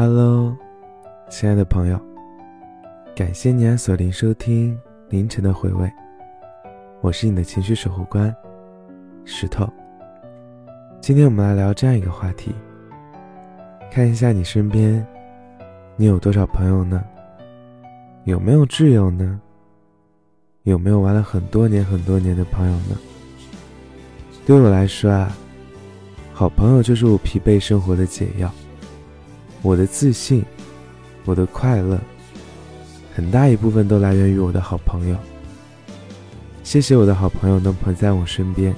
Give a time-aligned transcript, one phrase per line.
[0.00, 0.56] Hello，
[1.28, 2.00] 亲爱的朋友，
[3.16, 4.78] 感谢你按锁定收听
[5.08, 5.92] 凌晨的回味。
[7.00, 8.32] 我是你的情绪守护官
[9.24, 9.68] 石头。
[11.00, 12.54] 今天我们来聊这样一个话题：
[13.90, 15.04] 看一下你身边，
[15.96, 17.02] 你有多少朋友呢？
[18.22, 19.40] 有没有挚友呢？
[20.62, 22.96] 有没有玩了很多年很多年的朋友呢？
[24.46, 25.36] 对我来说啊，
[26.32, 28.48] 好朋友就是我疲惫生活的解药。
[29.62, 30.44] 我的自信，
[31.24, 31.98] 我的快乐，
[33.14, 35.16] 很大一部分都来源于我的好朋友。
[36.62, 38.74] 谢谢我的好朋友能陪在我身边，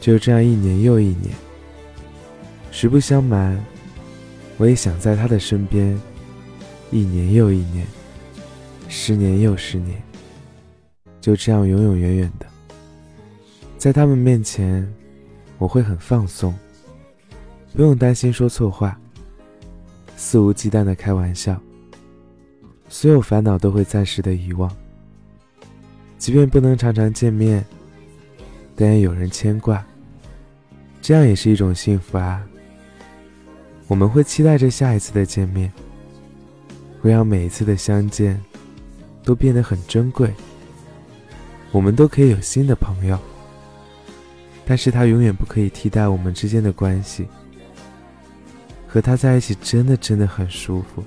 [0.00, 1.34] 就这样一年又一年。
[2.70, 3.58] 实不相瞒，
[4.56, 5.98] 我也想在他的身边，
[6.90, 7.86] 一年又一年，
[8.88, 10.02] 十年又十年，
[11.20, 12.46] 就这样永永远远的。
[13.78, 14.86] 在他们面前，
[15.58, 16.54] 我会很放松，
[17.74, 18.98] 不用担心说错话。
[20.24, 21.60] 肆无忌惮的开玩笑，
[22.88, 24.70] 所有烦恼都会暂时的遗忘。
[26.16, 27.62] 即便不能常常见面，
[28.76, 29.84] 但也有人牵挂，
[31.02, 32.40] 这样也是一种幸福啊。
[33.88, 35.70] 我们会期待着下一次的见面，
[37.00, 38.40] 会让每一次的相见
[39.24, 40.32] 都变得很珍贵。
[41.72, 43.18] 我们都可以有新的朋友，
[44.64, 47.26] 但是他永远不可以替代我们之间的关系。
[48.92, 51.02] 和他在一起真的真的很舒服。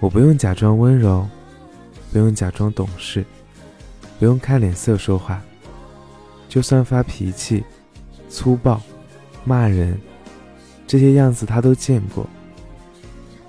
[0.00, 1.28] 我不用假装温柔，
[2.10, 3.22] 不用假装懂事，
[4.18, 5.42] 不用看脸色说话。
[6.48, 7.62] 就算发脾气、
[8.30, 8.80] 粗暴、
[9.44, 10.00] 骂人，
[10.86, 12.26] 这些样子他都见过。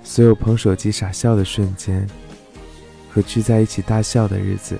[0.04, 2.06] 所有捧手机傻笑的瞬间，
[3.10, 4.76] 和聚在一起大笑的日子，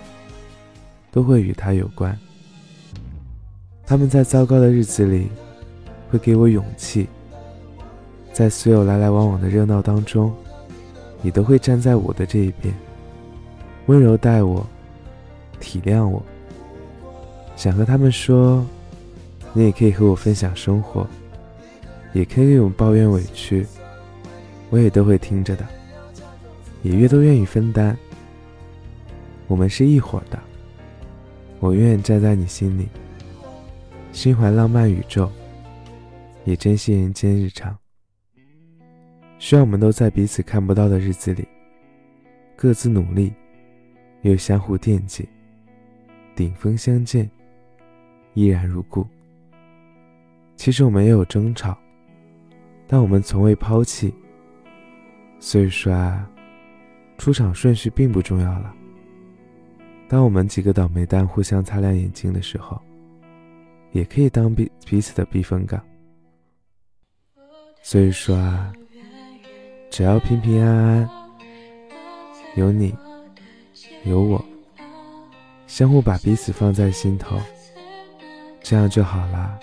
[1.10, 2.14] 都会与他有关。
[3.86, 5.28] 他们在糟糕的日子里，
[6.10, 7.08] 会给我勇气。
[8.36, 10.30] 在所有来来往往的热闹当中，
[11.22, 12.74] 你都会站在我的这一边，
[13.86, 14.66] 温柔待我，
[15.58, 16.22] 体谅我。
[17.56, 18.62] 想和他们说，
[19.54, 21.06] 你也可以和我分享生活，
[22.12, 23.66] 也可以给我抱怨委屈，
[24.68, 25.64] 我也都会听着的，
[26.82, 27.96] 也越都愿意分担。
[29.46, 30.38] 我们是一伙的，
[31.58, 32.86] 我永远站在你心里，
[34.12, 35.26] 心怀浪漫宇宙，
[36.44, 37.74] 也珍惜人间日常。
[39.38, 41.46] 需要我们都在彼此看不到的日子里，
[42.56, 43.32] 各自努力，
[44.22, 45.28] 又相互惦记，
[46.34, 47.30] 顶峰相见，
[48.32, 49.06] 依然如故。
[50.56, 51.76] 其实我们也有争吵，
[52.86, 54.12] 但我们从未抛弃。
[55.38, 56.26] 所以说啊，
[57.18, 58.74] 出场顺序并不重要了。
[60.08, 62.80] 当我们几个倒霉蛋互相擦亮眼睛的时候，
[63.92, 65.78] 也可以当彼彼此的避风港。
[67.82, 68.72] 所以说啊。
[69.96, 71.10] 只要平平安安，
[72.54, 72.94] 有你，
[74.04, 74.44] 有我，
[75.66, 77.40] 相互把彼此放在心头，
[78.62, 79.58] 这样就好啦。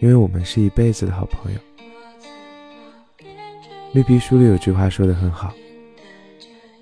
[0.00, 1.58] 因为我们是一辈子的好朋友。
[3.94, 5.50] 绿皮书里有句话说的很好：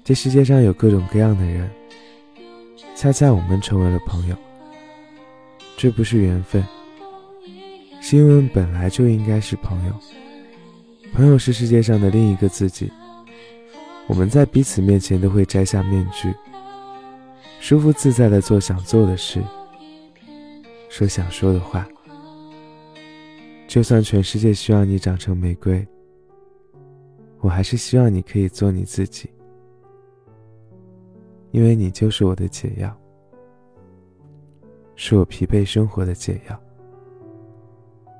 [0.02, 1.70] 这世界上有各种各样的人，
[2.96, 4.34] 恰恰我们成为了朋友。
[5.76, 6.66] 这不是缘分，
[8.00, 9.92] 是因为本来就应该是朋友。
[11.12, 12.90] 朋友是世界上的另一个自己，
[14.06, 16.34] 我们在彼此面前都会摘下面具，
[17.60, 19.42] 舒服自在的做想做的事，
[20.88, 21.86] 说想说的话。
[23.68, 25.86] 就算全世界需要你长成玫瑰，
[27.40, 29.30] 我还是希望你可以做你自己，
[31.50, 32.94] 因为你就是我的解药，
[34.96, 36.58] 是我疲惫生活的解药，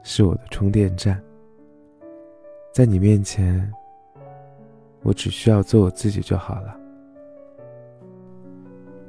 [0.02, 1.22] 是我的充电站。
[2.72, 3.70] 在你面前，
[5.02, 6.74] 我只需要做我自己就好了。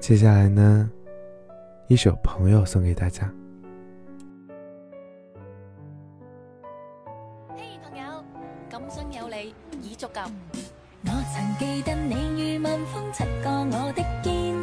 [0.02, 0.92] 接下来呢，
[1.88, 3.32] 一首《朋友》送给大家。
[7.56, 8.22] 嘿，朋友，
[8.70, 10.20] 今生有你已足够。
[11.06, 14.54] 我曾记得你如晚风擦过我的肩，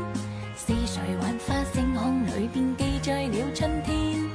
[0.54, 4.28] 是谁幻化星空里边记载了春天？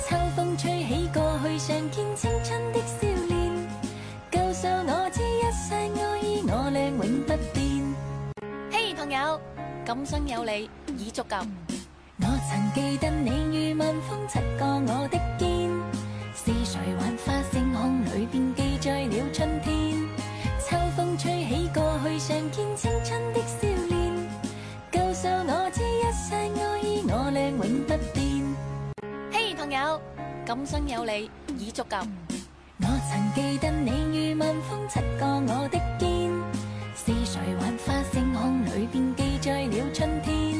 [0.00, 3.27] 秋风吹起过去上天青春的笑。
[9.10, 9.40] 有
[9.86, 10.68] 今生有你
[10.98, 11.36] 已足够。
[12.20, 13.30] 我曾记得你
[13.72, 15.70] 如晚风擦过我的肩，
[16.34, 20.06] 是谁幻化星空里边记载了春天？
[20.60, 24.28] 秋风吹起过去上天青春的笑脸，
[24.92, 28.44] 告诉我知一世爱意我俩永不变。
[29.32, 30.00] 嘿，朋友，
[30.44, 31.96] 今生有你已足够。
[32.80, 33.97] 我曾记得你
[34.38, 36.30] 晚风擦过我的肩，
[36.94, 40.54] 是谁幻化星空里边记载了春天，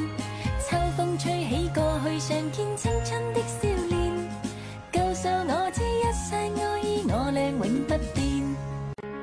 [0.58, 4.12] 秋风吹起过去常见青春的笑脸，
[4.92, 8.56] 告诉我这一世爱意我俩永不变，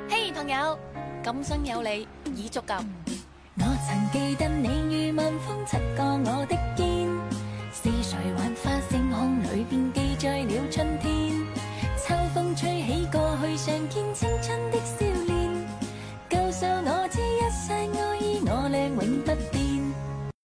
[0.10, 0.80] 嘿，朋友，
[1.22, 2.76] 今生有你已足够，
[3.58, 6.95] 我曾记得你与晚风擦过我的肩。